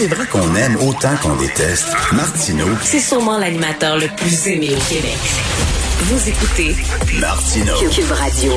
[0.00, 4.80] C'est vrai qu'on aime autant qu'on déteste, Martineau, C'est sûrement l'animateur le plus aimé au
[4.88, 5.18] Québec.
[5.98, 6.74] Vous écoutez
[7.20, 7.74] Martineau.
[7.90, 8.52] Cube Radio.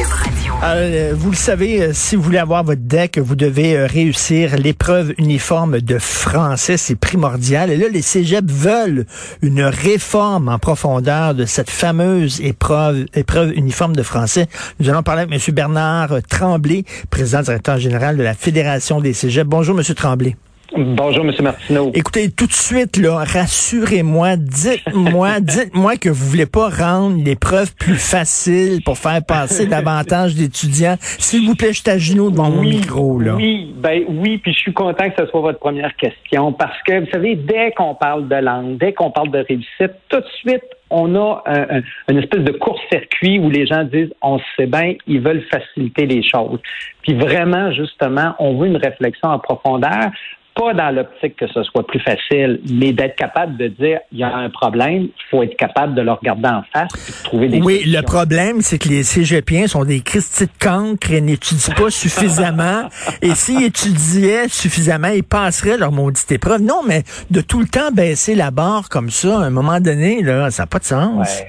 [0.64, 4.56] Euh, vous le savez, euh, si vous voulez avoir votre deck, vous devez euh, réussir
[4.56, 6.78] l'épreuve uniforme de français.
[6.78, 7.72] C'est primordial.
[7.72, 9.06] Et là, les cégeps veulent
[9.42, 14.48] une réforme en profondeur de cette fameuse épreuve, épreuve uniforme de français.
[14.80, 15.54] Nous allons parler avec M.
[15.54, 19.50] Bernard Tremblay, président directeur général de la Fédération des cégeps.
[19.50, 19.84] Bonjour, M.
[19.94, 20.38] Tremblay.
[20.76, 21.32] Bonjour, M.
[21.42, 21.92] Martineau.
[21.94, 27.98] Écoutez, tout de suite, là, rassurez-moi, dites-moi, dites-moi que vous voulez pas rendre l'épreuve plus
[28.00, 30.96] facile pour faire passer davantage d'étudiants.
[31.00, 33.36] S'il vous plaît, je à genoux devant mon micro, là.
[33.36, 37.02] Oui, ben oui, puis je suis content que ce soit votre première question parce que
[37.02, 40.64] vous savez, dès qu'on parle de langue, dès qu'on parle de réussite, tout de suite,
[40.90, 45.20] on a un- une espèce de court-circuit où les gens disent, on sait bien, ils
[45.22, 46.60] veulent faciliter les choses.
[47.04, 50.10] Puis vraiment, justement, on veut une réflexion en profondeur
[50.56, 54.24] pas dans l'optique que ce soit plus facile, mais d'être capable de dire il y
[54.24, 57.48] a un problème, il faut être capable de le regarder en face et de trouver
[57.48, 58.00] des Oui, solutions.
[58.00, 62.90] le problème, c'est que les cégepiens sont des Christy de cancres et n'étudient pas suffisamment.
[63.22, 66.62] Et s'ils étudiaient suffisamment, ils passeraient leur maudite épreuve.
[66.62, 70.22] Non, mais de tout le temps baisser la barre comme ça, à un moment donné,
[70.22, 71.18] là, ça n'a pas de sens.
[71.42, 71.48] Ouais.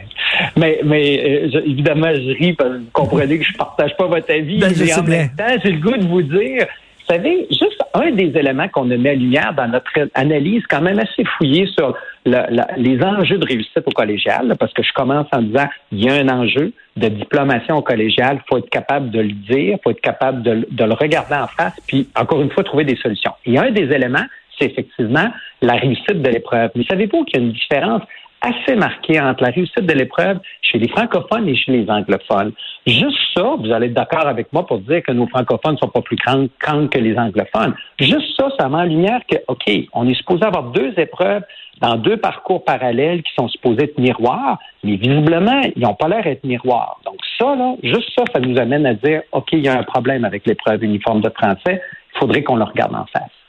[0.57, 4.07] Mais, mais euh, je- évidemment, je ris parce que vous comprenez que je partage pas
[4.07, 4.59] votre avis.
[4.59, 6.67] Ben, mais en même temps, j'ai le goût de vous dire,
[7.07, 10.81] vous savez, juste un des éléments qu'on a mis à lumière dans notre analyse quand
[10.81, 11.95] même assez fouillée sur
[12.25, 16.15] les enjeux de réussite au collégial, parce que je commence en disant, il y a
[16.15, 20.43] un enjeu de diplomation au collégial, faut être capable de le dire, faut être capable
[20.43, 23.33] de, de le regarder en face, puis encore une fois, trouver des solutions.
[23.45, 24.25] Et un des éléments,
[24.59, 26.71] c'est effectivement la réussite de l'épreuve.
[26.75, 28.03] Mais savez-vous qu'il y a une différence
[28.45, 32.53] assez marquée entre la réussite de l'épreuve chez les francophones et chez les anglophones.
[32.87, 36.03] Juste ça, vous allez être d'accord avec moi pour dire que nos francophones sont pas
[36.03, 37.75] plus grands grands que les anglophones.
[37.99, 41.43] Juste ça, ça met en lumière que, OK, on est supposé avoir deux épreuves
[41.81, 46.23] dans deux parcours parallèles qui sont supposés être miroirs, mais visiblement, ils n'ont pas l'air
[46.23, 47.01] d'être miroirs.
[47.05, 49.83] Donc ça, là, juste ça, ça nous amène à dire, OK, il y a un
[49.83, 51.81] problème avec l'épreuve uniforme de français,
[52.15, 53.44] il faudrait qu'on le regarde en face.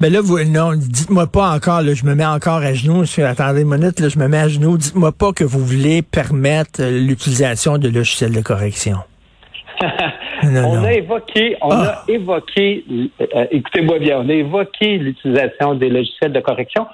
[0.00, 3.04] Ben là, vous, non, dites-moi pas encore, là, je me mets encore à genoux.
[3.04, 4.78] Je- Attendez une minute, là, je me mets à genoux.
[4.78, 8.96] Dites-moi pas que vous voulez permettre euh, l'utilisation de logiciels de correction.
[10.42, 10.84] Non, on non.
[10.84, 12.02] a évoqué, on Ah.
[12.08, 12.82] a évoqué,
[13.20, 16.86] euh, écoutez-moi bien, on a évoqué l'utilisation des logiciels de correction,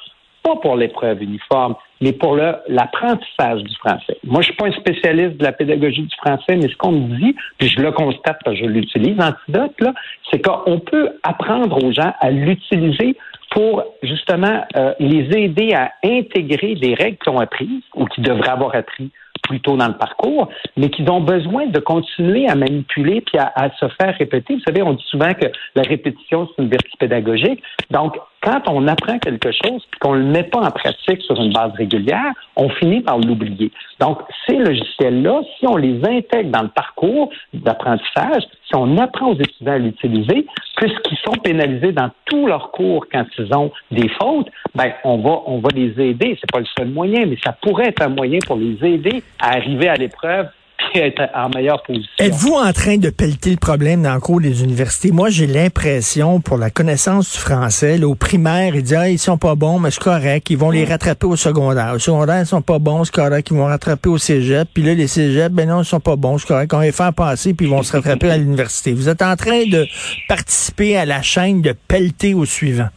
[0.42, 4.18] pas pour l'épreuve uniforme, mais pour l'apprentissage du français.
[4.24, 7.16] Moi, je suis pas un spécialiste de la pédagogie du français, mais ce qu'on me
[7.16, 9.94] dit, puis je le constate parce que je l'utilise, Antidote, là,
[10.30, 13.16] c'est qu'on peut apprendre aux gens à l'utiliser
[13.50, 18.50] pour justement euh, les aider à intégrer des règles qu'ils ont apprises ou qu'ils devraient
[18.50, 19.10] avoir appris
[19.48, 23.52] plus tôt dans le parcours, mais qu'ils ont besoin de continuer à manipuler puis à,
[23.54, 24.54] à se faire répéter.
[24.54, 27.62] Vous savez, on dit souvent que la répétition, c'est une vertu pédagogique.
[27.90, 31.40] Donc, quand on apprend quelque chose puis qu'on ne le met pas en pratique sur
[31.40, 33.72] une base régulière, on finit par l'oublier.
[33.98, 39.38] Donc, ces logiciels-là, si on les intègre dans le parcours d'apprentissage, si on apprend aux
[39.38, 40.46] étudiants à l'utiliser,
[40.76, 45.42] puisqu'ils sont pénalisés dans tous leurs cours quand ils ont des fautes, ben on va
[45.46, 46.38] on va les aider.
[46.40, 49.56] C'est pas le seul moyen, mais ça pourrait être un moyen pour les aider à
[49.56, 50.48] arriver à l'épreuve
[50.96, 52.10] puis être en meilleure position.
[52.18, 55.10] Êtes-vous en train de pelleter le problème dans le cours des universités?
[55.10, 59.18] Moi, j'ai l'impression, pour la connaissance du français, là, au primaire, ils disent, ah, ils
[59.18, 61.92] sont pas bons, mais c'est correct, ils vont les rattraper au secondaire.
[61.94, 64.68] Au secondaire, ils sont pas bons, c'est correct, ils vont rattraper au cégep.
[64.72, 66.92] Puis là, les cégeps, ben non, ils sont pas bons, c'est correct, on va les
[66.92, 68.92] faire passer, puis ils vont se rattraper à l'université.
[68.92, 69.86] Vous êtes en train de
[70.28, 72.88] participer à la chaîne de pelleter au suivant.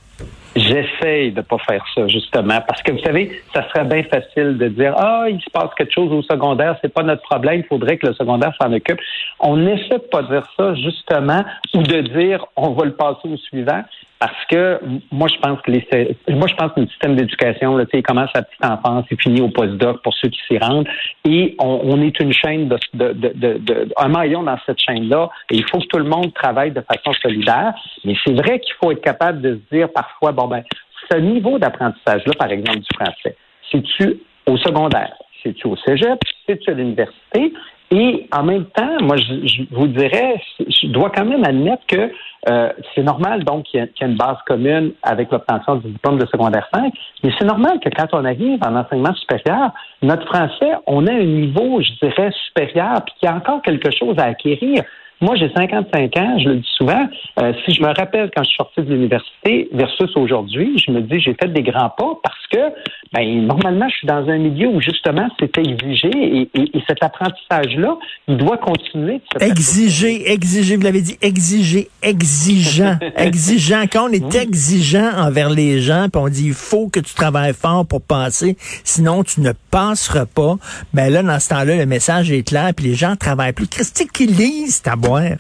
[0.60, 4.68] J'essaye de pas faire ça, justement, parce que vous savez, ça serait bien facile de
[4.68, 7.98] dire Ah, il se passe quelque chose au secondaire, c'est pas notre problème, il faudrait
[7.98, 9.00] que le secondaire s'en occupe.
[9.40, 13.38] On n'essaie de pas dire ça, justement, ou de dire on va le passer au
[13.38, 13.84] suivant.
[14.20, 14.82] Parce que
[15.12, 15.88] moi, je pense que les,
[16.28, 19.40] moi, je pense que le système d'éducation, là, il commence à petite enfance, il finit
[19.40, 20.88] au postdoc pour ceux qui s'y rendent.
[21.24, 25.30] Et on, est une chaîne de, de, de, de, un maillon dans cette chaîne-là.
[25.50, 27.74] Et il faut que tout le monde travaille de façon solidaire.
[28.04, 30.64] Mais c'est vrai qu'il faut être capable de se dire parfois, bon ben,
[31.10, 33.38] ce niveau d'apprentissage-là, par exemple, du français,
[33.72, 35.14] c'est-tu au secondaire?
[35.42, 36.20] C'est-tu au cégep?
[36.46, 37.54] C'est-tu à l'université?
[37.92, 42.12] Et en même temps, moi, je, vous dirais, je dois quand même admettre que
[42.48, 46.26] euh, c'est normal donc qu'il y, ait une base commune avec l'obtention du diplôme de
[46.28, 46.94] secondaire 5,
[47.24, 49.72] mais c'est normal que quand on arrive en enseignement supérieur,
[50.02, 53.90] notre français, on a un niveau, je dirais, supérieur, puis qu'il y a encore quelque
[53.92, 54.84] chose à acquérir.
[55.22, 57.08] Moi, j'ai 55 ans, je le dis souvent.
[57.42, 61.02] Euh, si je me rappelle quand je suis sorti de l'université versus aujourd'hui, je me
[61.02, 62.74] dis j'ai fait des grands pas parce que
[63.12, 68.38] ben, normalement, je suis dans un milieu où justement c'était exigé et, cet apprentissage-là, il
[68.38, 69.22] doit continuer.
[69.40, 73.84] exiger, exiger, vous l'avez dit, exiger, exigeant, exigeant.
[73.92, 77.54] Quand on est exigeant envers les gens, puis on dit il faut que tu travailles
[77.54, 80.56] fort pour passer, sinon tu ne passeras pas.
[80.94, 83.68] Ben là, dans ce temps-là, le message est clair, puis les gens travaillent plus.
[83.68, 84.96] Christy, qui lisent ta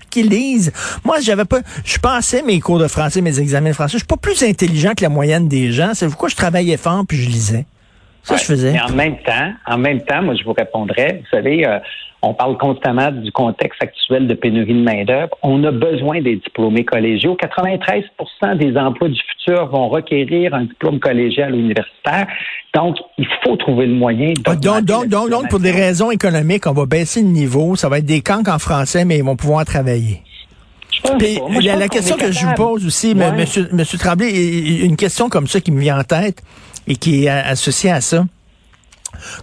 [0.09, 0.71] qui lisent.
[1.03, 3.93] Moi, j'avais pas, je passais mes cours de français, mes examens de français.
[3.93, 5.91] Je suis pas plus intelligent que la moyenne des gens.
[5.93, 7.65] C'est pourquoi je travaillais fort puis je lisais.
[8.23, 8.73] Ça, je faisais.
[8.73, 11.79] Mais en même temps, en même temps, moi, je vous répondrais, vous savez, euh,
[12.21, 15.29] on parle constamment du contexte actuel de pénurie de main-d'œuvre.
[15.41, 17.37] On a besoin des diplômés collégiaux.
[17.41, 22.27] 93% des emplois du futur vont requérir un diplôme collégial ou universitaire.
[22.75, 24.33] Donc, il faut trouver le moyen.
[24.45, 27.77] Ah, donc, donc, donc, donc, pour des raisons économiques, on va baisser le niveau.
[27.77, 30.21] Ça va être des camps en français, mais ils vont pouvoir travailler.
[31.05, 34.29] la, question que je vous pose aussi, monsieur, monsieur Tremblay,
[34.83, 36.43] une question comme ça qui me vient en tête
[36.87, 38.25] et qui est associée à ça.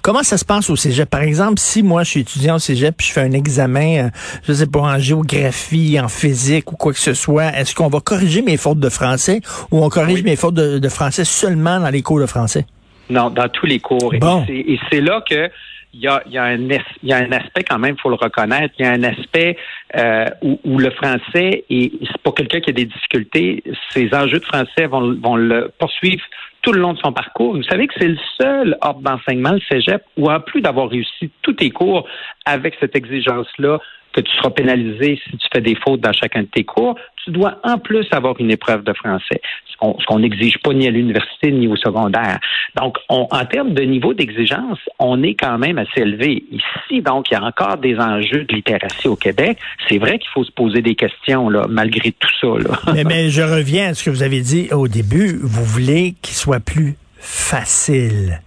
[0.03, 1.09] Comment ça se passe au cégep?
[1.09, 4.11] Par exemple, si moi, je suis étudiant au cégep puis je fais un examen, euh,
[4.45, 8.01] je sais pas, en géographie, en physique ou quoi que ce soit, est-ce qu'on va
[8.01, 9.41] corriger mes fautes de français
[9.71, 12.65] ou on corrige mes fautes de, français seulement dans les cours de français?
[13.11, 14.15] Non, dans tous les cours.
[14.15, 15.51] Et c'est là que
[15.93, 16.59] il y a, y, a un,
[17.03, 19.57] y a un aspect quand même, il faut le reconnaître, il y a un aspect
[19.97, 23.63] euh, où, où, le français, et c'est pas quelqu'un qui a des difficultés,
[23.93, 26.23] ces enjeux de français vont, vont le poursuivre
[26.67, 27.55] tout le long de son parcours.
[27.55, 31.31] Vous savez que c'est le seul ordre d'enseignement, le cégep, où en plus d'avoir réussi
[31.43, 32.09] tous tes cours
[32.45, 33.79] avec cette exigence-là,
[34.17, 37.31] que tu seras pénalisé si tu fais des fautes dans chacun de tes cours, tu
[37.31, 41.53] dois en plus avoir une épreuve de français, ce qu'on n'exige pas ni à l'université
[41.53, 42.39] ni au secondaire.
[42.77, 46.45] Donc, en termes de niveau d'exigence, on est quand même assez élevé.
[46.51, 49.59] Ici, donc, il y a encore des enjeux de littératie au Québec.
[49.89, 52.47] C'est vrai qu'il faut se poser des questions, là, malgré tout ça.
[52.47, 52.79] Là.
[52.95, 55.39] mais, mais je reviens à ce que vous avez dit au début.
[55.43, 58.41] Vous voulez qu'il soit plus facile.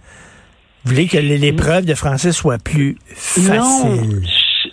[0.84, 3.54] Vous voulez que l'épreuve de français soit plus facile.
[3.54, 4.20] Non,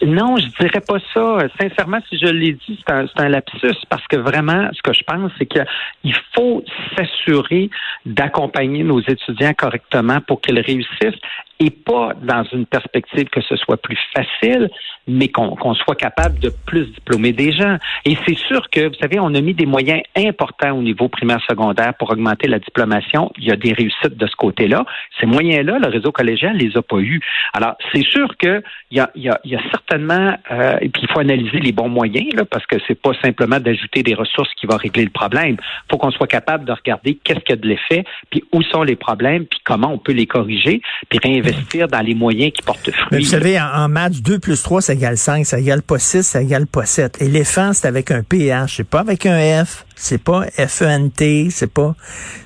[0.02, 1.48] je dirais pas ça.
[1.60, 5.04] Sincèrement, si je l'ai dit, c'est un, un, lapsus parce que vraiment, ce que je
[5.04, 6.64] pense, c'est qu'il faut
[6.96, 7.70] s'assurer
[8.06, 11.20] d'accompagner nos étudiants correctement pour qu'ils réussissent
[11.60, 14.70] et pas dans une perspective que ce soit plus facile,
[15.08, 17.78] mais qu'on soit capable de plus diplômer des gens.
[18.06, 21.42] Et c'est sûr que, vous savez, on a mis des moyens importants au niveau primaire
[21.50, 23.32] secondaire pour augmenter la diplomation.
[23.38, 24.86] Il y a des réussites de ce côté-là.
[25.20, 27.22] Ces moyens-là, le réseau collégial les a pas eus.
[27.54, 28.62] Alors, c'est sûr qu'il
[28.92, 31.90] y a, y, a, y a certainement, euh, et puis il faut analyser les bons
[31.90, 35.58] moyens, là, parce que c'est pas simplement d'ajouter des ressources qui va régler le problème.
[35.60, 38.62] Il faut qu'on soit capable de regarder qu'est-ce qu'il y a de l'effet, puis où
[38.62, 42.62] sont les problèmes, puis comment on peut les corriger, puis investir dans les moyens qui
[42.62, 43.20] portent fruit.
[43.20, 46.42] Vous savez, en, maths, 2 plus 3, ça égale 5, ça égale pas 6, ça
[46.42, 47.22] égale pas 7.
[47.22, 51.96] Éléphant, c'est avec un PH, c'est pas avec un F, c'est pas F-E-N-T, c'est pas...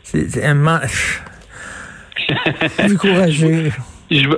[0.03, 0.81] C'est un...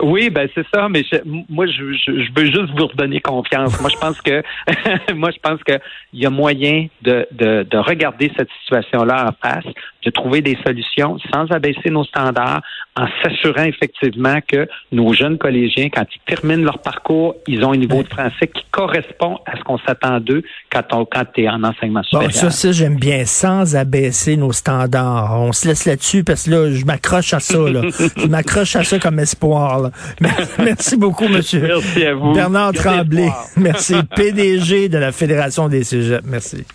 [0.03, 1.03] Oui, ben c'est ça, mais
[1.49, 3.79] moi je, veux juste vous redonner confiance.
[3.81, 4.43] Moi je pense que
[5.15, 5.79] moi je pense que
[6.13, 9.65] il y a moyen de, de, de regarder cette situation-là en face,
[10.05, 12.61] de trouver des solutions sans abaisser nos standards,
[12.95, 17.77] en s'assurant effectivement que nos jeunes collégiens, quand ils terminent leur parcours, ils ont un
[17.77, 21.63] niveau de français qui correspond à ce qu'on s'attend d'eux quand on quand es en
[21.63, 22.29] enseignement supérieur.
[22.29, 25.35] Bon, ça, ça j'aime bien, sans abaisser nos standards.
[25.39, 27.57] On se laisse là-dessus parce que là, je m'accroche à ça.
[27.57, 27.81] Là.
[28.17, 29.62] je m'accroche à ça comme espoir.
[30.59, 31.61] Merci beaucoup, monsieur.
[31.61, 32.33] Merci à vous.
[32.33, 33.29] Bernard Tremblay.
[33.57, 33.95] Merci.
[34.15, 36.25] PDG de la Fédération des cégeps.
[36.25, 36.65] Merci.